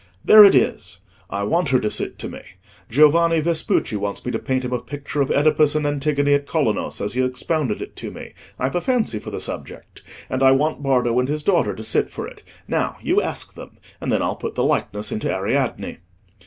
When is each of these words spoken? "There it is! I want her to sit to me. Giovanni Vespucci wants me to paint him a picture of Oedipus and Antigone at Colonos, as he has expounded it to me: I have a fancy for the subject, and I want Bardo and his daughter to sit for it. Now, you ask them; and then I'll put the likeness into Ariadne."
"There 0.25 0.43
it 0.43 0.55
is! 0.55 1.01
I 1.29 1.43
want 1.43 1.69
her 1.69 1.79
to 1.79 1.91
sit 1.91 2.17
to 2.17 2.27
me. 2.27 2.41
Giovanni 2.89 3.39
Vespucci 3.39 3.95
wants 3.95 4.25
me 4.25 4.31
to 4.31 4.39
paint 4.39 4.65
him 4.65 4.73
a 4.73 4.81
picture 4.81 5.21
of 5.21 5.29
Oedipus 5.29 5.75
and 5.75 5.85
Antigone 5.85 6.33
at 6.33 6.47
Colonos, 6.47 7.01
as 7.01 7.13
he 7.13 7.21
has 7.21 7.29
expounded 7.29 7.83
it 7.83 7.95
to 7.97 8.09
me: 8.09 8.33
I 8.57 8.63
have 8.63 8.73
a 8.75 8.81
fancy 8.81 9.19
for 9.19 9.29
the 9.29 9.39
subject, 9.39 10.01
and 10.27 10.41
I 10.41 10.53
want 10.53 10.81
Bardo 10.81 11.19
and 11.19 11.29
his 11.29 11.43
daughter 11.43 11.75
to 11.75 11.83
sit 11.83 12.09
for 12.09 12.27
it. 12.27 12.41
Now, 12.67 12.97
you 13.03 13.21
ask 13.21 13.53
them; 13.53 13.77
and 14.01 14.11
then 14.11 14.23
I'll 14.23 14.37
put 14.37 14.55
the 14.55 14.63
likeness 14.63 15.11
into 15.11 15.31
Ariadne." 15.31 15.99